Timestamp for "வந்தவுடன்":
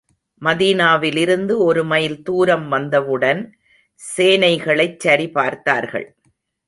2.67-3.41